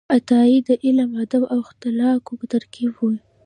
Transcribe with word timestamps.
عطايي 0.17 0.57
د 0.67 0.69
علم، 0.83 1.09
ادب 1.23 1.41
او 1.53 1.59
اخلاقو 1.67 2.33
ترکیب 2.53 2.93
و. 2.99 3.03